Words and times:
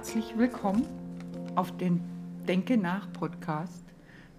Herzlich 0.00 0.38
willkommen 0.38 0.86
auf 1.56 1.76
den 1.76 2.00
Denke 2.48 2.78
nach 2.78 3.12
Podcast 3.12 3.84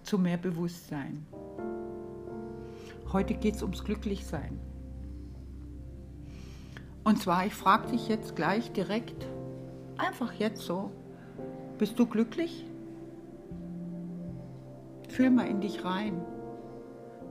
zu 0.02 0.18
mehr 0.18 0.36
Bewusstsein. 0.36 1.24
Heute 3.12 3.34
geht 3.34 3.54
es 3.54 3.62
ums 3.62 3.84
Glücklichsein. 3.84 4.58
Und 7.04 7.22
zwar, 7.22 7.46
ich 7.46 7.54
frage 7.54 7.92
dich 7.92 8.08
jetzt 8.08 8.34
gleich 8.34 8.72
direkt, 8.72 9.28
einfach 9.98 10.32
jetzt 10.32 10.62
so, 10.62 10.90
bist 11.78 11.96
du 11.96 12.06
glücklich? 12.06 12.66
Fühl 15.10 15.30
mal 15.30 15.46
in 15.46 15.60
dich 15.60 15.84
rein. 15.84 16.20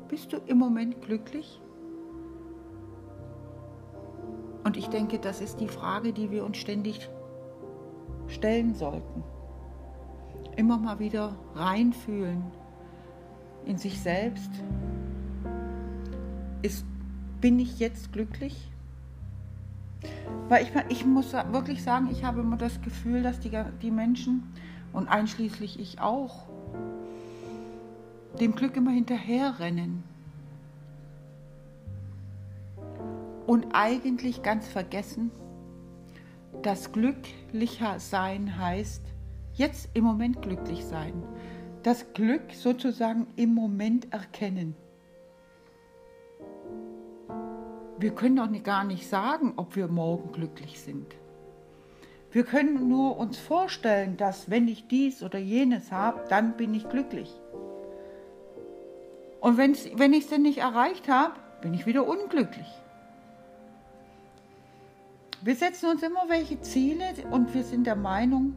Bist 0.07 0.32
du 0.32 0.38
im 0.38 0.57
Moment 0.57 1.02
glücklich? 1.02 1.59
Und 4.63 4.77
ich 4.77 4.87
denke, 4.87 5.19
das 5.19 5.41
ist 5.41 5.59
die 5.59 5.68
Frage, 5.68 6.13
die 6.13 6.32
wir 6.32 6.45
uns 6.45 6.55
ständig 6.55 7.09
stellen 8.31 8.73
sollten. 8.73 9.23
Immer 10.55 10.77
mal 10.77 10.99
wieder 10.99 11.35
reinfühlen 11.55 12.43
in 13.65 13.77
sich 13.77 13.99
selbst. 14.01 14.51
Ist, 16.61 16.85
bin 17.39 17.59
ich 17.59 17.79
jetzt 17.79 18.11
glücklich? 18.11 18.69
Weil 20.49 20.63
ich, 20.63 20.71
ich 20.89 21.05
muss 21.05 21.33
wirklich 21.33 21.83
sagen, 21.83 22.09
ich 22.11 22.23
habe 22.23 22.41
immer 22.41 22.57
das 22.57 22.81
Gefühl, 22.81 23.23
dass 23.23 23.39
die, 23.39 23.51
die 23.81 23.91
Menschen 23.91 24.43
und 24.93 25.07
einschließlich 25.07 25.79
ich 25.79 25.99
auch 25.99 26.47
dem 28.39 28.55
Glück 28.55 28.75
immer 28.75 28.91
hinterherrennen. 28.91 30.04
Und 33.47 33.67
eigentlich 33.73 34.43
ganz 34.43 34.67
vergessen, 34.67 35.31
dass 36.61 36.91
glücklicher 36.91 37.99
sein 37.99 38.57
heißt, 38.57 39.03
jetzt 39.53 39.89
im 39.94 40.03
Moment 40.03 40.41
glücklich 40.41 40.85
sein. 40.85 41.23
Das 41.83 42.13
Glück 42.13 42.53
sozusagen 42.53 43.27
im 43.35 43.53
Moment 43.53 44.11
erkennen. 44.13 44.75
Wir 47.97 48.16
können 48.16 48.35
doch 48.35 48.63
gar 48.63 48.83
nicht 48.83 49.07
sagen, 49.07 49.53
ob 49.57 49.75
wir 49.75 49.88
morgen 49.88 50.31
glücklich 50.31 50.79
sind. 50.79 51.16
Wir 52.31 52.44
können 52.44 52.88
nur 52.88 53.17
uns 53.17 53.38
vorstellen, 53.38 54.16
dass 54.17 54.49
wenn 54.49 54.67
ich 54.67 54.88
dies 54.88 55.22
oder 55.22 55.38
jenes 55.38 55.91
habe, 55.91 56.23
dann 56.29 56.55
bin 56.55 56.73
ich 56.73 56.88
glücklich. 56.88 57.29
Und 59.41 59.57
wenn 59.57 59.73
ich 60.13 60.23
es 60.23 60.29
denn 60.29 60.44
nicht 60.44 60.59
erreicht 60.59 61.09
habe, 61.09 61.33
bin 61.61 61.73
ich 61.73 61.85
wieder 61.85 62.07
unglücklich. 62.07 62.67
Wir 65.44 65.56
setzen 65.56 65.89
uns 65.89 66.03
immer 66.03 66.30
welche 66.30 66.61
Ziele 66.61 67.03
und 67.31 67.56
wir 67.56 67.64
sind 67.64 67.88
der 67.88 67.95
Meinung, 67.95 68.53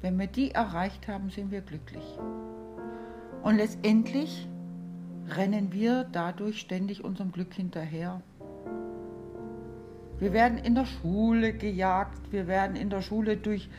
wenn 0.00 0.18
wir 0.18 0.26
die 0.26 0.50
erreicht 0.50 1.06
haben, 1.06 1.30
sind 1.30 1.52
wir 1.52 1.60
glücklich. 1.60 2.04
Und 3.44 3.58
letztendlich 3.58 4.48
rennen 5.28 5.72
wir 5.72 6.08
dadurch 6.10 6.58
ständig 6.58 7.04
unserem 7.04 7.30
Glück 7.30 7.54
hinterher. 7.54 8.20
Wir 10.18 10.32
werden 10.32 10.58
in 10.58 10.74
der 10.74 10.86
Schule 10.86 11.52
gejagt, 11.52 12.32
wir 12.32 12.48
werden 12.48 12.74
in 12.74 12.90
der 12.90 13.00
Schule 13.00 13.36
durch, 13.36 13.70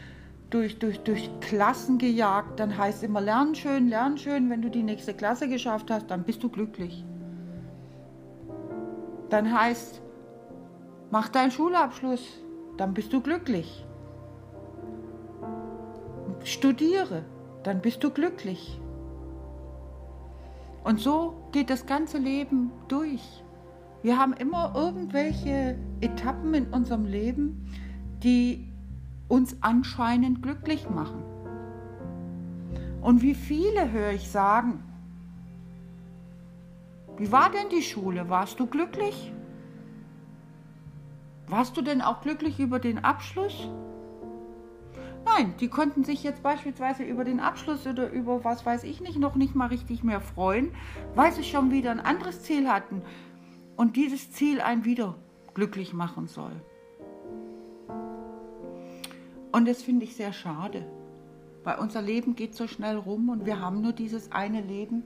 durch, 0.52 0.80
durch, 0.80 1.00
durch 1.02 1.30
Klassen 1.42 1.98
gejagt. 1.98 2.58
Dann 2.58 2.78
heißt 2.78 3.04
immer, 3.04 3.20
lern 3.20 3.54
schön, 3.54 3.90
lern 3.90 4.18
schön. 4.18 4.50
Wenn 4.50 4.62
du 4.62 4.70
die 4.70 4.84
nächste 4.84 5.14
Klasse 5.14 5.50
geschafft 5.50 5.92
hast, 5.92 6.10
dann 6.10 6.24
bist 6.24 6.42
du 6.42 6.48
glücklich. 6.48 7.04
Dann 9.30 9.52
heißt, 9.52 10.02
Mach 11.16 11.30
deinen 11.30 11.50
Schulabschluss, 11.50 12.42
dann 12.76 12.94
bist 12.94 13.14
du 13.14 13.22
glücklich. 13.22 13.86
Studiere, 16.44 17.24
dann 17.64 17.80
bist 17.80 18.04
du 18.04 18.10
glücklich. 18.10 18.82
Und 20.84 21.00
so 21.00 21.36
geht 21.54 21.70
das 21.70 21.86
ganze 21.86 22.18
Leben 22.18 22.70
durch. 22.90 23.46
Wir 24.04 24.20
haben 24.20 24.34
immer 24.34 24.74
irgendwelche 24.76 25.80
Etappen 26.02 26.54
in 26.54 26.68
unserem 26.74 27.06
Leben, 27.06 27.66
die 28.22 28.68
uns 29.30 29.56
anscheinend 29.62 30.44
glücklich 30.44 30.90
machen. 30.90 31.24
Und 33.02 33.22
wie 33.22 33.36
viele 33.36 33.90
höre 33.90 34.12
ich 34.12 34.30
sagen, 34.30 34.84
wie 37.16 37.32
war 37.32 37.50
denn 37.52 37.70
die 37.72 37.84
Schule? 37.84 38.28
Warst 38.28 38.60
du 38.60 38.68
glücklich? 38.68 39.32
Warst 41.48 41.78
du 41.78 41.82
denn 41.82 42.02
auch 42.02 42.22
glücklich 42.22 42.60
über 42.60 42.80
den 42.80 43.04
Abschluss? 43.04 43.70
Nein, 45.26 45.54
die 45.60 45.70
konnten 45.70 46.04
sich 46.04 46.24
jetzt 46.24 46.44
beispielsweise 46.44 47.04
über 47.04 47.24
den 47.24 47.40
Abschluss 47.40 47.86
oder 47.86 48.12
über 48.12 48.44
was 48.44 48.66
weiß 48.66 48.84
ich 48.84 49.02
nicht 49.02 49.20
noch 49.20 49.36
nicht 49.36 49.56
mal 49.56 49.68
richtig 49.68 50.04
mehr 50.04 50.22
freuen, 50.22 50.72
weil 51.16 51.32
sie 51.32 51.44
schon 51.44 51.72
wieder 51.72 51.92
ein 51.92 52.00
anderes 52.00 52.44
Ziel 52.44 52.70
hatten 52.70 53.02
und 53.76 53.96
dieses 53.96 54.32
Ziel 54.32 54.62
einen 54.62 54.86
wieder 54.86 55.16
glücklich 55.54 55.94
machen 55.94 56.28
soll. 56.28 56.54
Und 59.52 59.68
das 59.68 59.82
finde 59.82 60.06
ich 60.06 60.16
sehr 60.16 60.34
schade, 60.34 60.86
weil 61.64 61.80
unser 61.80 62.02
Leben 62.02 62.36
geht 62.36 62.56
so 62.56 62.68
schnell 62.68 62.98
rum 62.98 63.30
und 63.30 63.46
wir 63.46 63.60
haben 63.60 63.82
nur 63.82 63.94
dieses 63.94 64.32
eine 64.32 64.62
Leben. 64.62 65.06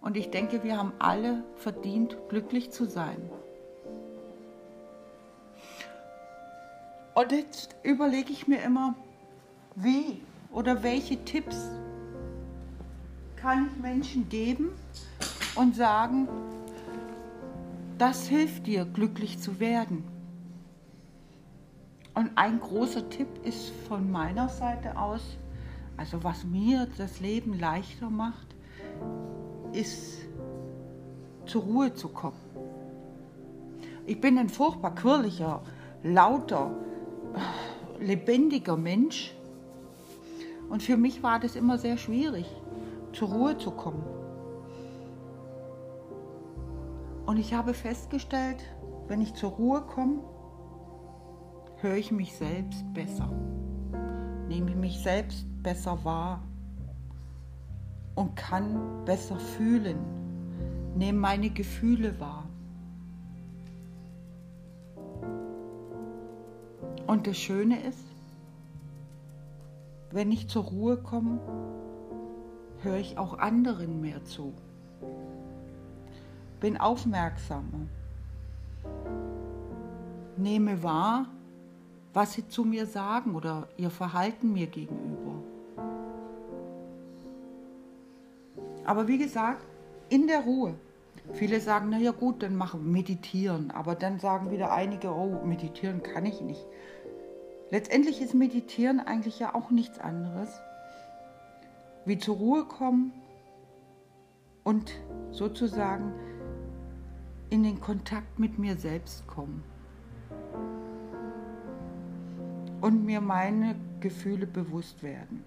Und 0.00 0.16
ich 0.16 0.30
denke, 0.30 0.62
wir 0.62 0.78
haben 0.78 0.92
alle 0.98 1.42
verdient, 1.56 2.16
glücklich 2.28 2.70
zu 2.70 2.86
sein. 2.86 3.20
Und 7.18 7.32
jetzt 7.32 7.74
überlege 7.82 8.30
ich 8.30 8.46
mir 8.46 8.62
immer, 8.62 8.94
wie 9.74 10.20
oder 10.52 10.84
welche 10.84 11.24
Tipps 11.24 11.68
kann 13.34 13.66
ich 13.66 13.82
Menschen 13.82 14.28
geben 14.28 14.70
und 15.56 15.74
sagen, 15.74 16.28
das 17.98 18.28
hilft 18.28 18.68
dir, 18.68 18.84
glücklich 18.84 19.40
zu 19.40 19.58
werden. 19.58 20.04
Und 22.14 22.30
ein 22.36 22.60
großer 22.60 23.10
Tipp 23.10 23.26
ist 23.42 23.72
von 23.88 24.08
meiner 24.12 24.48
Seite 24.48 24.96
aus, 24.96 25.38
also 25.96 26.22
was 26.22 26.44
mir 26.44 26.86
das 26.98 27.18
Leben 27.18 27.58
leichter 27.58 28.10
macht, 28.10 28.54
ist 29.72 30.18
zur 31.46 31.62
Ruhe 31.62 31.92
zu 31.94 32.10
kommen. 32.10 32.38
Ich 34.06 34.20
bin 34.20 34.38
ein 34.38 34.48
furchtbar 34.48 34.94
quirliger, 34.94 35.62
lauter, 36.04 36.70
lebendiger 38.00 38.76
Mensch. 38.76 39.34
Und 40.68 40.82
für 40.82 40.96
mich 40.96 41.22
war 41.22 41.40
das 41.40 41.56
immer 41.56 41.78
sehr 41.78 41.96
schwierig, 41.96 42.46
zur 43.12 43.28
Ruhe 43.28 43.58
zu 43.58 43.70
kommen. 43.70 44.02
Und 47.26 47.38
ich 47.38 47.54
habe 47.54 47.74
festgestellt, 47.74 48.64
wenn 49.06 49.20
ich 49.20 49.34
zur 49.34 49.50
Ruhe 49.50 49.82
komme, 49.82 50.20
höre 51.76 51.96
ich 51.96 52.10
mich 52.10 52.34
selbst 52.34 52.84
besser, 52.92 53.28
nehme 54.48 54.74
mich 54.74 54.98
selbst 55.00 55.46
besser 55.62 56.04
wahr 56.04 56.42
und 58.14 58.34
kann 58.34 59.04
besser 59.04 59.38
fühlen, 59.38 59.98
nehme 60.96 61.18
meine 61.18 61.50
Gefühle 61.50 62.18
wahr. 62.18 62.47
Und 67.08 67.26
das 67.26 67.38
Schöne 67.38 67.82
ist, 67.84 68.04
wenn 70.10 70.30
ich 70.30 70.46
zur 70.46 70.64
Ruhe 70.64 70.98
komme, 70.98 71.40
höre 72.82 72.98
ich 72.98 73.16
auch 73.16 73.38
anderen 73.38 74.02
mehr 74.02 74.22
zu. 74.26 74.52
Bin 76.60 76.76
aufmerksamer. 76.76 77.86
Nehme 80.36 80.82
wahr, 80.82 81.24
was 82.12 82.34
sie 82.34 82.46
zu 82.46 82.64
mir 82.64 82.84
sagen 82.84 83.34
oder 83.34 83.68
ihr 83.78 83.90
Verhalten 83.90 84.52
mir 84.52 84.66
gegenüber. 84.66 85.42
Aber 88.84 89.08
wie 89.08 89.16
gesagt, 89.16 89.64
in 90.10 90.26
der 90.26 90.40
Ruhe. 90.40 90.74
Viele 91.32 91.60
sagen, 91.60 91.88
naja 91.88 92.10
gut, 92.10 92.42
dann 92.42 92.54
machen 92.54 92.92
meditieren. 92.92 93.70
Aber 93.70 93.94
dann 93.94 94.18
sagen 94.18 94.50
wieder 94.50 94.72
einige, 94.72 95.10
oh, 95.10 95.40
meditieren 95.44 96.02
kann 96.02 96.26
ich 96.26 96.42
nicht. 96.42 96.66
Letztendlich 97.70 98.22
ist 98.22 98.34
Meditieren 98.34 99.00
eigentlich 99.00 99.38
ja 99.38 99.54
auch 99.54 99.70
nichts 99.70 99.98
anderes 99.98 100.48
wie 102.08 102.18
zur 102.18 102.36
Ruhe 102.36 102.64
kommen 102.64 103.12
und 104.64 104.92
sozusagen 105.30 106.14
in 107.50 107.62
den 107.62 107.80
Kontakt 107.80 108.38
mit 108.38 108.58
mir 108.58 108.76
selbst 108.76 109.26
kommen 109.26 109.62
und 112.80 113.04
mir 113.04 113.20
meine 113.20 113.74
Gefühle 114.00 114.46
bewusst 114.46 115.02
werden. 115.02 115.44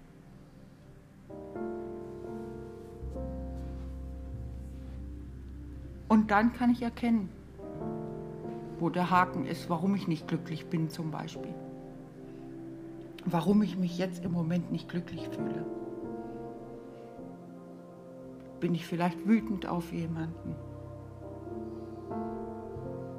Und 6.08 6.30
dann 6.30 6.52
kann 6.52 6.70
ich 6.70 6.82
erkennen, 6.82 7.28
wo 8.78 8.90
der 8.90 9.10
Haken 9.10 9.46
ist, 9.46 9.68
warum 9.68 9.94
ich 9.96 10.06
nicht 10.06 10.28
glücklich 10.28 10.66
bin 10.66 10.90
zum 10.90 11.10
Beispiel. 11.10 11.54
Warum 13.24 13.62
ich 13.62 13.76
mich 13.76 13.98
jetzt 13.98 14.24
im 14.24 14.32
Moment 14.32 14.72
nicht 14.72 14.88
glücklich 14.88 15.28
fühle. 15.28 15.64
Bin 18.60 18.74
ich 18.74 18.86
vielleicht 18.86 19.26
wütend 19.26 19.66
auf 19.66 19.92
jemanden? 19.92 20.54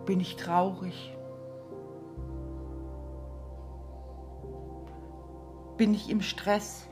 Bin 0.06 0.20
ich 0.20 0.36
traurig? 0.36 1.16
Bin 5.78 5.94
ich 5.94 6.10
im 6.10 6.22
Stress? 6.22 6.88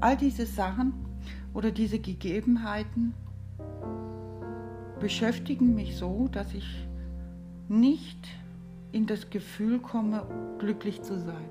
All 0.00 0.16
diese 0.16 0.46
Sachen 0.46 0.94
oder 1.52 1.70
diese 1.70 1.98
Gegebenheiten 1.98 3.14
beschäftigen 4.98 5.74
mich 5.74 5.96
so, 5.96 6.28
dass 6.28 6.54
ich 6.54 6.88
nicht 7.68 8.28
in 8.92 9.06
das 9.06 9.30
Gefühl 9.30 9.78
komme, 9.78 10.26
glücklich 10.58 11.02
zu 11.02 11.18
sein. 11.18 11.48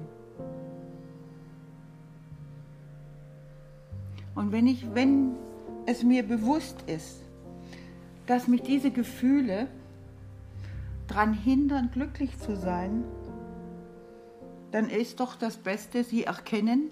Und 4.35 4.51
wenn 4.51 4.67
ich, 4.67 4.93
wenn 4.93 5.35
es 5.85 6.03
mir 6.03 6.23
bewusst 6.23 6.83
ist, 6.87 7.23
dass 8.25 8.47
mich 8.47 8.61
diese 8.61 8.91
Gefühle 8.91 9.67
daran 11.07 11.33
hindern, 11.33 11.89
glücklich 11.91 12.37
zu 12.39 12.55
sein, 12.55 13.03
dann 14.71 14.89
ist 14.89 15.19
doch 15.19 15.35
das 15.35 15.57
Beste, 15.57 16.03
sie 16.03 16.25
erkennen 16.25 16.91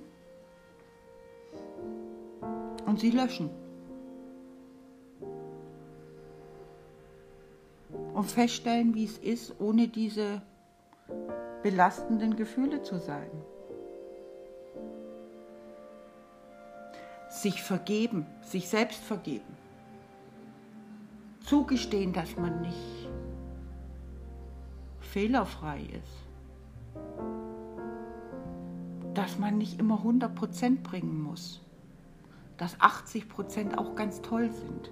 und 2.85 2.99
sie 2.99 3.11
löschen. 3.11 3.49
Und 8.17 8.31
feststellen, 8.31 8.95
wie 8.95 9.05
es 9.05 9.19
ist, 9.19 9.53
ohne 9.59 9.87
diese 9.87 10.41
belastenden 11.61 12.35
Gefühle 12.35 12.81
zu 12.81 12.97
sein. 12.97 13.29
Sich 17.29 17.61
vergeben, 17.61 18.25
sich 18.41 18.69
selbst 18.69 19.03
vergeben. 19.03 19.55
Zugestehen, 21.45 22.11
dass 22.11 22.35
man 22.37 22.61
nicht 22.61 23.07
fehlerfrei 24.99 25.81
ist. 25.81 26.25
Dass 29.13 29.37
man 29.37 29.59
nicht 29.59 29.79
immer 29.79 29.99
100% 30.03 30.81
bringen 30.81 31.21
muss 31.21 31.61
dass 32.57 32.79
80 32.81 33.29
Prozent 33.29 33.77
auch 33.77 33.95
ganz 33.95 34.21
toll 34.21 34.49
sind. 34.51 34.91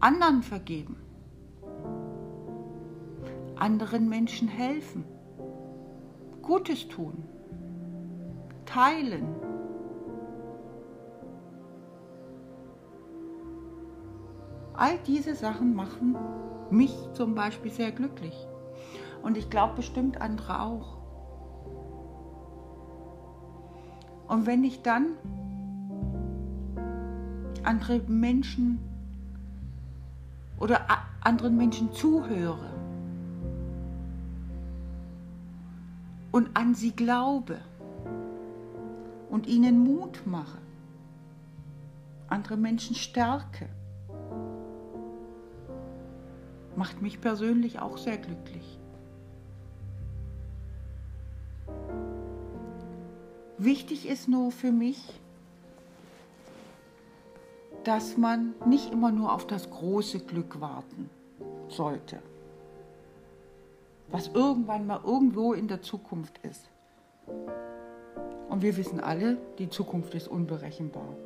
Anderen 0.00 0.42
vergeben. 0.42 0.96
Anderen 3.56 4.08
Menschen 4.08 4.48
helfen. 4.48 5.04
Gutes 6.40 6.88
tun. 6.88 7.22
Teilen. 8.64 9.26
All 14.72 14.98
diese 15.06 15.34
Sachen 15.34 15.74
machen 15.74 16.16
mich 16.70 16.96
zum 17.12 17.34
Beispiel 17.34 17.70
sehr 17.70 17.92
glücklich. 17.92 18.46
Und 19.22 19.36
ich 19.36 19.50
glaube 19.50 19.74
bestimmt 19.76 20.18
andere 20.22 20.62
auch. 20.62 20.96
Und 24.28 24.46
wenn 24.46 24.64
ich 24.64 24.80
dann 24.80 25.18
andere 27.64 27.98
Menschen 28.06 28.89
oder 30.60 30.86
anderen 31.22 31.56
Menschen 31.56 31.92
zuhöre 31.92 32.70
und 36.30 36.50
an 36.54 36.74
sie 36.74 36.92
glaube 36.92 37.58
und 39.30 39.46
ihnen 39.46 39.82
Mut 39.82 40.22
mache, 40.26 40.58
andere 42.28 42.56
Menschen 42.56 42.94
stärke, 42.94 43.68
macht 46.76 47.02
mich 47.02 47.20
persönlich 47.20 47.80
auch 47.80 47.98
sehr 47.98 48.18
glücklich. 48.18 48.78
Wichtig 53.58 54.08
ist 54.08 54.28
nur 54.28 54.52
für 54.52 54.72
mich, 54.72 55.20
dass 57.90 58.16
man 58.16 58.54
nicht 58.66 58.92
immer 58.92 59.10
nur 59.10 59.32
auf 59.32 59.48
das 59.48 59.68
große 59.68 60.20
Glück 60.20 60.60
warten 60.60 61.10
sollte, 61.66 62.22
was 64.12 64.28
irgendwann 64.28 64.86
mal 64.86 65.00
irgendwo 65.02 65.54
in 65.54 65.66
der 65.66 65.82
Zukunft 65.82 66.38
ist. 66.44 66.70
Und 68.48 68.62
wir 68.62 68.76
wissen 68.76 69.00
alle, 69.00 69.38
die 69.58 69.68
Zukunft 69.68 70.14
ist 70.14 70.28
unberechenbar. 70.28 71.16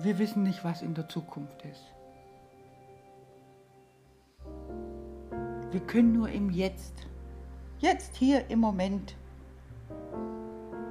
Wir 0.00 0.18
wissen 0.18 0.42
nicht, 0.42 0.64
was 0.64 0.82
in 0.82 0.94
der 0.94 1.08
Zukunft 1.08 1.64
ist. 1.64 1.84
Wir 5.70 5.80
können 5.80 6.12
nur 6.12 6.28
im 6.28 6.50
Jetzt, 6.50 7.06
jetzt 7.78 8.16
hier 8.16 8.50
im 8.50 8.58
Moment 8.58 9.14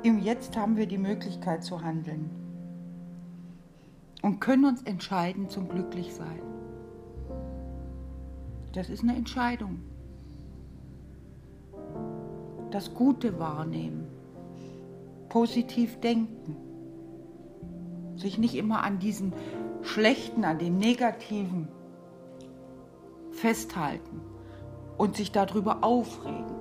im 0.03 0.19
Jetzt 0.19 0.55
haben 0.55 0.77
wir 0.77 0.87
die 0.87 0.97
Möglichkeit 0.97 1.61
zu 1.61 1.81
handeln 1.83 2.44
und 4.25 4.39
können 4.39 4.65
uns 4.65 4.81
entscheiden 4.81 5.49
zum 5.49 5.69
Glücklichsein. 5.69 6.41
Das 8.73 8.89
ist 8.89 9.03
eine 9.03 9.15
Entscheidung. 9.15 9.81
Das 12.71 12.95
Gute 12.95 13.37
wahrnehmen, 13.37 14.07
positiv 15.29 15.99
denken, 15.99 16.55
sich 18.15 18.39
nicht 18.39 18.55
immer 18.55 18.81
an 18.81 18.97
diesen 18.97 19.31
Schlechten, 19.83 20.43
an 20.43 20.57
den 20.57 20.79
Negativen 20.79 21.67
festhalten 23.29 24.21
und 24.97 25.15
sich 25.15 25.31
darüber 25.31 25.83
aufregen 25.83 26.55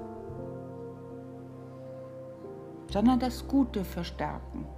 sondern 2.92 3.18
das 3.18 3.48
Gute 3.48 3.84
verstärken. 3.84 4.68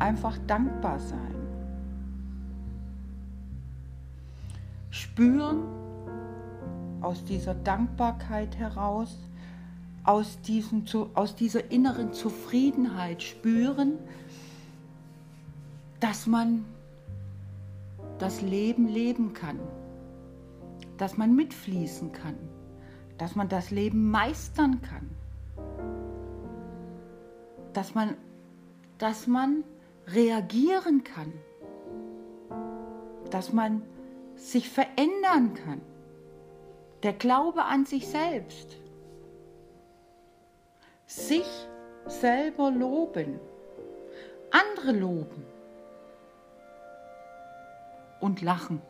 Einfach 0.00 0.38
dankbar 0.46 0.98
sein. 0.98 1.34
Spüren 4.90 5.64
aus 7.00 7.24
dieser 7.24 7.54
Dankbarkeit 7.54 8.56
heraus, 8.56 9.18
aus, 10.04 10.40
diesem, 10.42 10.84
aus 11.14 11.34
dieser 11.34 11.70
inneren 11.70 12.12
Zufriedenheit 12.12 13.22
spüren, 13.22 13.98
dass 16.00 16.26
man 16.26 16.64
das 18.18 18.42
Leben 18.42 18.88
leben 18.88 19.32
kann, 19.32 19.58
dass 20.98 21.16
man 21.16 21.34
mitfließen 21.34 22.12
kann 22.12 22.36
dass 23.18 23.36
man 23.36 23.48
das 23.48 23.70
Leben 23.70 24.10
meistern 24.10 24.80
kann, 24.82 25.10
dass 27.72 27.94
man, 27.94 28.16
dass 28.98 29.26
man 29.26 29.64
reagieren 30.06 31.04
kann, 31.04 31.32
dass 33.30 33.52
man 33.52 33.82
sich 34.36 34.68
verändern 34.68 35.54
kann. 35.54 35.80
Der 37.02 37.12
Glaube 37.12 37.64
an 37.64 37.84
sich 37.84 38.06
selbst. 38.08 38.76
Sich 41.06 41.46
selber 42.06 42.70
loben, 42.70 43.38
andere 44.50 44.92
loben 44.92 45.44
und 48.20 48.40
lachen. 48.42 48.80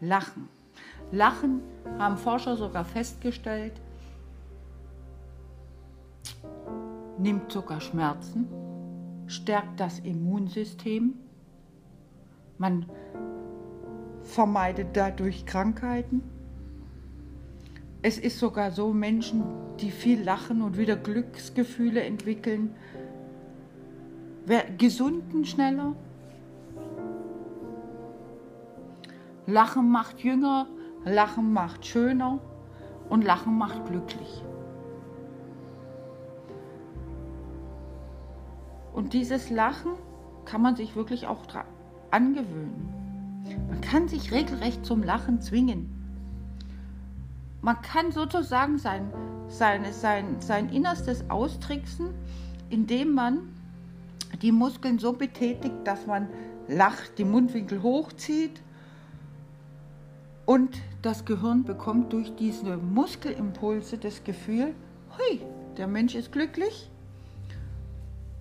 Lachen. 0.00 0.48
Lachen 1.12 1.62
haben 1.98 2.16
Forscher 2.16 2.56
sogar 2.56 2.84
festgestellt, 2.84 3.80
nimmt 7.18 7.50
sogar 7.52 7.80
Schmerzen, 7.80 8.48
stärkt 9.26 9.80
das 9.80 9.98
Immunsystem, 10.00 11.14
man 12.58 12.86
vermeidet 14.22 14.88
dadurch 14.94 15.44
Krankheiten. 15.46 16.22
Es 18.02 18.18
ist 18.18 18.38
sogar 18.38 18.70
so, 18.70 18.92
Menschen, 18.92 19.44
die 19.80 19.90
viel 19.90 20.22
lachen 20.22 20.62
und 20.62 20.76
wieder 20.76 20.96
Glücksgefühle 20.96 22.02
entwickeln, 22.02 22.74
gesunden 24.78 25.44
schneller. 25.44 25.96
Lachen 29.46 29.90
macht 29.90 30.20
jünger, 30.20 30.66
Lachen 31.04 31.52
macht 31.52 31.84
schöner 31.86 32.38
und 33.08 33.24
Lachen 33.24 33.56
macht 33.58 33.86
glücklich. 33.86 34.42
Und 38.94 39.12
dieses 39.12 39.50
Lachen 39.50 39.92
kann 40.44 40.62
man 40.62 40.76
sich 40.76 40.94
wirklich 40.94 41.26
auch 41.26 41.42
angewöhnen. 42.10 42.88
Man 43.68 43.80
kann 43.80 44.08
sich 44.08 44.32
regelrecht 44.32 44.86
zum 44.86 45.02
Lachen 45.02 45.40
zwingen. 45.40 45.90
Man 47.60 47.82
kann 47.82 48.12
sozusagen 48.12 48.78
sein, 48.78 49.12
sein, 49.48 49.84
sein, 49.92 50.40
sein 50.40 50.68
Innerstes 50.68 51.28
austricksen, 51.28 52.10
indem 52.70 53.14
man 53.14 53.48
die 54.42 54.52
Muskeln 54.52 54.98
so 54.98 55.12
betätigt, 55.12 55.74
dass 55.84 56.06
man 56.06 56.28
lacht, 56.68 57.18
die 57.18 57.24
Mundwinkel 57.24 57.82
hochzieht 57.82 58.62
und 60.46 60.80
das 61.02 61.24
Gehirn 61.24 61.64
bekommt 61.64 62.12
durch 62.12 62.34
diese 62.36 62.76
Muskelimpulse 62.76 63.98
das 63.98 64.22
Gefühl, 64.24 64.74
hui, 65.18 65.40
der 65.76 65.88
Mensch 65.88 66.14
ist 66.14 66.32
glücklich 66.32 66.90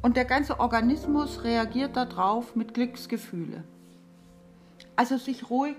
und 0.04 0.18
der 0.18 0.26
ganze 0.26 0.60
Organismus 0.60 1.44
reagiert 1.44 1.96
darauf 1.96 2.56
mit 2.56 2.76
Glücksgefühle. 2.76 3.64
Also 4.96 5.18
sich 5.18 5.50
ruhig 5.50 5.78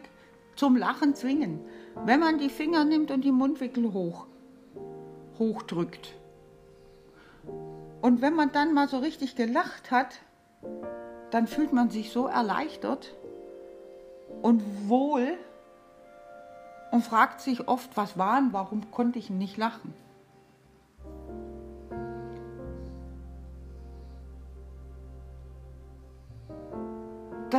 zum 0.57 0.77
Lachen 0.77 1.15
zwingen. 1.15 1.61
Wenn 2.05 2.21
man 2.21 2.39
die 2.39 2.49
Finger 2.49 2.85
nimmt 2.85 3.13
und 3.13 3.23
die 3.23 3.31
Mundwinkel 3.31 3.93
hoch, 3.93 4.27
hochdrückt. 5.39 6.15
Und 8.01 8.23
wenn 8.23 8.35
man 8.35 8.51
dann 8.51 8.75
mal 8.75 8.89
so 8.89 8.99
richtig 8.99 9.37
gelacht 9.37 9.91
hat, 9.91 10.19
dann 11.31 11.47
fühlt 11.47 11.73
man 11.73 11.91
sich 11.91 12.11
so 12.11 12.27
erleichtert 12.27 13.15
und 14.43 14.89
wohl 14.89 15.37
und 16.93 17.05
fragt 17.05 17.41
sich 17.41 17.69
oft, 17.69 17.97
was 17.97 18.17
war 18.17 18.39
und 18.39 18.53
warum 18.53 18.91
konnte 18.91 19.19
ich 19.19 19.29
nicht 19.29 19.57
lachen. 19.57 19.95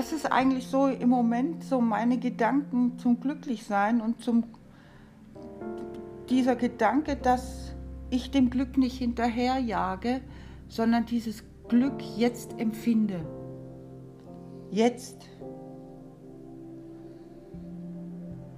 Das 0.06 0.14
ist 0.14 0.32
eigentlich 0.32 0.68
so 0.68 0.86
im 0.86 1.10
Moment 1.10 1.64
so 1.64 1.82
meine 1.82 2.20
Gedanken 2.20 3.00
zum 3.00 3.20
Glücklichsein 3.20 4.02
und 4.02 4.22
zum 4.22 4.44
dieser 6.30 6.56
Gedanke, 6.56 7.16
dass 7.16 7.74
ich 8.12 8.30
dem 8.30 8.52
Glück 8.52 8.78
nicht 8.78 9.00
hinterherjage, 9.00 10.22
sondern 10.68 11.08
dieses 11.08 11.44
Glück 11.70 12.04
jetzt 12.18 12.60
empfinde. 12.60 13.26
Jetzt 14.70 15.28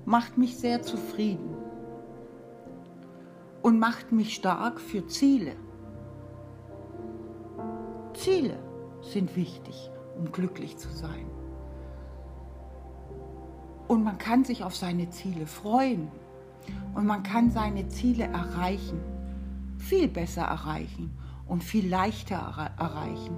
macht 0.04 0.38
mich 0.38 0.58
sehr 0.58 0.82
zufrieden 0.82 1.56
und 3.62 3.80
macht 3.80 4.12
mich 4.12 4.36
stark 4.36 4.82
für 4.82 5.08
Ziele. 5.08 5.56
Ziele 8.13 8.60
sind 9.01 9.38
wichtig 9.38 9.92
um 10.18 10.32
glücklich 10.32 10.77
zu 10.77 10.89
sein. 10.89 11.25
Und 13.88 14.03
man 14.03 14.17
kann 14.17 14.44
sich 14.44 14.63
auf 14.63 14.75
seine 14.75 15.10
Ziele 15.10 15.48
freuen. 15.48 16.10
Und 16.94 17.06
man 17.06 17.24
kann 17.24 17.51
seine 17.51 17.88
Ziele 17.88 18.25
erreichen. 18.25 19.00
Viel 19.77 20.08
besser 20.08 20.44
erreichen 20.44 21.17
und 21.48 21.63
viel 21.63 21.88
leichter 21.88 22.72
erreichen, 22.77 23.38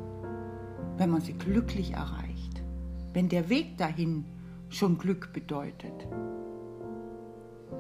wenn 0.98 1.10
man 1.12 1.22
sie 1.22 1.34
glücklich 1.34 1.91
erreicht. 1.94 2.63
Wenn 3.13 3.29
der 3.29 3.50
Weg 3.50 3.77
dahin 3.77 4.25
schon 4.70 4.98
Glück 4.98 5.34
bedeutet. 5.34 6.08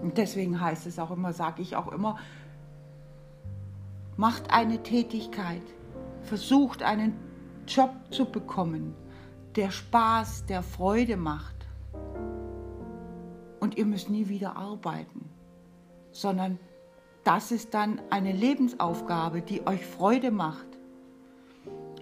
Und 0.01 0.17
deswegen 0.17 0.59
heißt 0.59 0.87
es 0.87 0.99
auch 0.99 1.11
immer, 1.11 1.33
sage 1.33 1.61
ich 1.61 1.75
auch 1.75 1.91
immer, 1.91 2.17
macht 4.17 4.51
eine 4.51 4.81
Tätigkeit, 4.83 5.61
versucht 6.23 6.83
einen 6.83 7.13
Job 7.67 7.91
zu 8.11 8.25
bekommen, 8.25 8.93
der 9.55 9.71
Spaß, 9.71 10.45
der 10.45 10.63
Freude 10.63 11.17
macht. 11.17 11.58
Und 13.59 13.77
ihr 13.77 13.85
müsst 13.85 14.09
nie 14.09 14.29
wieder 14.29 14.55
arbeiten, 14.55 15.29
sondern 16.11 16.59
das 17.23 17.51
ist 17.51 17.73
dann 17.73 18.01
eine 18.09 18.31
Lebensaufgabe, 18.31 19.41
die 19.41 19.65
euch 19.67 19.85
Freude 19.85 20.31
macht 20.31 20.67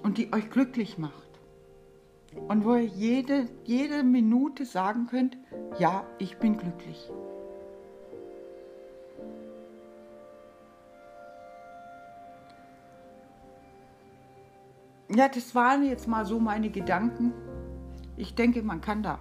und 0.04 0.18
die 0.18 0.32
euch 0.34 0.50
glücklich 0.50 0.98
macht. 0.98 1.28
Und 2.48 2.66
wo 2.66 2.76
ihr 2.76 2.86
jede, 2.86 3.48
jede 3.64 4.04
Minute 4.04 4.66
sagen 4.66 5.08
könnt, 5.08 5.38
ja, 5.80 6.06
ich 6.20 6.38
bin 6.38 6.58
glücklich. 6.58 7.10
Ja, 15.10 15.30
das 15.30 15.56
waren 15.56 15.84
jetzt 15.84 16.08
mal 16.08 16.26
so 16.26 16.40
meine 16.40 16.70
Gedanken. 16.70 17.34
Ich 18.18 18.36
denke, 18.36 18.62
man 18.62 18.82
kann 18.82 19.04
da 19.04 19.20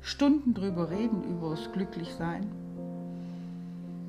Stunden 0.00 0.54
drüber 0.54 0.90
reden, 0.90 1.24
über 1.24 1.50
das 1.50 1.70
Glücklichsein. 1.72 2.46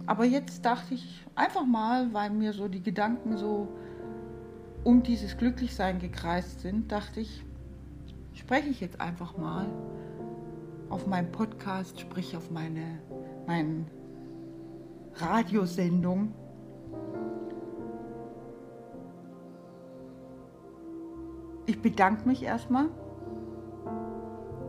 Aber 0.06 0.26
jetzt 0.26 0.66
dachte 0.66 0.94
ich 0.94 1.26
einfach 1.36 1.66
mal, 1.66 2.14
weil 2.14 2.30
mir 2.32 2.54
so 2.54 2.68
die 2.68 2.82
Gedanken 2.82 3.38
so 3.38 3.68
um 4.84 5.04
dieses 5.04 5.38
Glücklichsein 5.38 6.00
gekreist 6.00 6.62
sind, 6.62 6.92
dachte 6.92 7.20
ich, 7.20 7.44
spreche 8.34 8.70
ich 8.70 8.80
jetzt 8.80 9.00
einfach 9.00 9.38
mal 9.38 9.68
auf 10.90 11.06
meinem 11.06 11.32
Podcast, 11.32 12.00
sprich 12.00 12.36
auf 12.36 12.50
meine, 12.50 13.00
meine 13.46 13.86
Radiosendung 15.16 16.34
Ich 21.70 21.84
bedanke 21.84 22.28
mich 22.28 22.42
erstmal, 22.42 22.90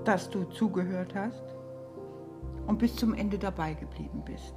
dass 0.04 0.30
du 0.30 0.44
zugehört 0.44 1.14
hast 1.14 1.42
und 2.66 2.78
bis 2.78 2.96
zum 2.96 3.14
Ende 3.14 3.38
dabei 3.38 3.74
geblieben 3.74 4.22
bist. 4.24 4.54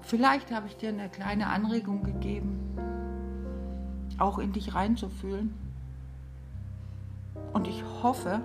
Vielleicht 0.00 0.50
habe 0.50 0.66
ich 0.66 0.76
dir 0.76 0.88
eine 0.88 1.08
kleine 1.08 1.48
Anregung 1.48 2.02
gegeben, 2.02 2.58
auch 4.18 4.38
in 4.38 4.52
dich 4.52 4.74
reinzufühlen. 4.74 5.54
Und 7.52 7.68
ich 7.68 7.84
hoffe, 8.02 8.40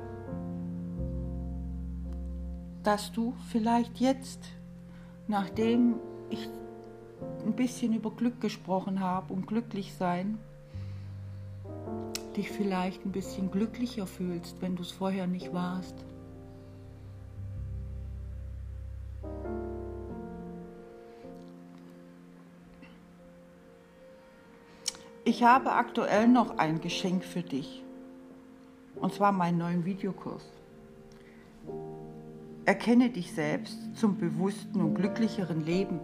dass 2.83 3.11
du 3.11 3.33
vielleicht 3.49 3.99
jetzt, 3.99 4.43
nachdem 5.27 5.95
ich 6.29 6.49
ein 7.45 7.53
bisschen 7.53 7.93
über 7.93 8.11
Glück 8.11 8.41
gesprochen 8.41 8.99
habe 8.99 9.33
und 9.33 9.47
glücklich 9.47 9.93
sein, 9.93 10.37
dich 12.35 12.49
vielleicht 12.49 13.05
ein 13.05 13.11
bisschen 13.11 13.51
glücklicher 13.51 14.07
fühlst, 14.07 14.61
wenn 14.61 14.75
du 14.75 14.81
es 14.81 14.91
vorher 14.91 15.27
nicht 15.27 15.53
warst. 15.53 15.95
Ich 25.25 25.43
habe 25.43 25.71
aktuell 25.71 26.27
noch 26.27 26.57
ein 26.57 26.81
Geschenk 26.81 27.23
für 27.23 27.41
dich. 27.41 27.81
Und 28.95 29.13
zwar 29.13 29.31
meinen 29.31 29.57
neuen 29.57 29.85
Videokurs. 29.85 30.43
Erkenne 32.65 33.09
dich 33.09 33.33
selbst 33.33 33.77
zum 33.95 34.17
bewussten 34.17 34.81
und 34.81 34.95
glücklicheren 34.95 35.65
Leben. 35.65 35.99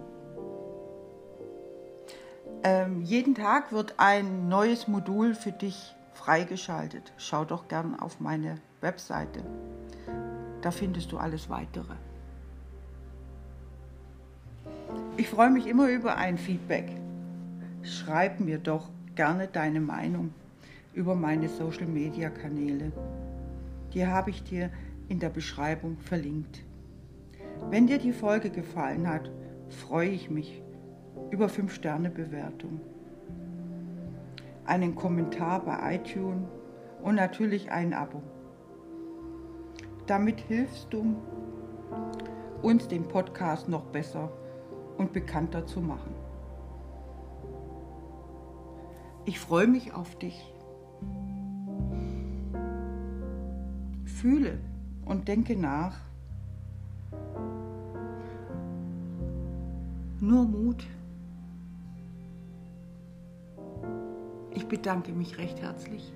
Ähm, 2.63 3.01
jeden 3.03 3.35
Tag 3.35 3.71
wird 3.71 3.93
ein 3.97 4.49
neues 4.49 4.87
Modul 4.87 5.33
für 5.33 5.53
dich 5.53 5.95
freigeschaltet. 6.13 7.13
Schau 7.17 7.45
doch 7.45 7.69
gern 7.69 7.97
auf 7.97 8.19
meine 8.19 8.55
Webseite. 8.81 9.43
Da 10.61 10.71
findest 10.71 11.11
du 11.13 11.17
alles 11.17 11.49
weitere. 11.49 11.93
Ich 15.15 15.29
freue 15.29 15.49
mich 15.49 15.67
immer 15.67 15.87
über 15.87 16.17
ein 16.17 16.37
Feedback. 16.37 16.91
Schreib 17.81 18.41
mir 18.41 18.57
doch 18.57 18.89
gerne 19.15 19.47
deine 19.47 19.79
Meinung 19.79 20.33
über 20.93 21.15
meine 21.15 21.47
Social-Media-Kanäle. 21.47 22.91
Die 23.93 24.05
habe 24.05 24.31
ich 24.31 24.43
dir 24.43 24.69
in 25.07 25.19
der 25.19 25.29
Beschreibung 25.29 25.97
verlinkt. 25.97 26.63
Wenn 27.69 27.87
dir 27.87 27.99
die 27.99 28.11
Folge 28.11 28.49
gefallen 28.49 29.07
hat, 29.07 29.31
freue 29.69 30.09
ich 30.09 30.29
mich 30.29 30.61
über 31.31 31.47
5-Sterne-Bewertung 31.47 32.79
einen 34.65 34.95
Kommentar 34.95 35.65
bei 35.65 35.95
iTunes 35.95 36.47
und 37.01 37.15
natürlich 37.15 37.71
ein 37.71 37.93
Abo. 37.93 38.21
Damit 40.05 40.39
hilfst 40.41 40.93
du 40.93 41.15
uns, 42.61 42.87
den 42.87 43.07
Podcast 43.07 43.67
noch 43.67 43.85
besser 43.85 44.31
und 44.97 45.13
bekannter 45.13 45.65
zu 45.65 45.81
machen. 45.81 46.13
Ich 49.25 49.39
freue 49.39 49.67
mich 49.67 49.93
auf 49.93 50.17
dich. 50.17 50.53
Fühle 54.05 54.59
und 55.05 55.27
denke 55.27 55.55
nach. 55.55 55.97
Nur 60.19 60.43
Mut. 60.45 60.85
Bedanke 64.69 65.11
mich 65.11 65.37
recht 65.37 65.61
herzlich. 65.61 66.13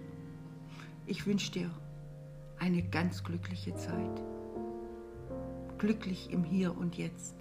Ich 1.06 1.26
wünsche 1.26 1.52
dir 1.52 1.70
eine 2.60 2.84
ganz 2.84 3.24
glückliche 3.24 3.76
Zeit. 3.76 4.22
Glücklich 5.80 6.32
im 6.32 6.44
Hier 6.44 6.78
und 6.78 6.96
Jetzt. 6.96 7.36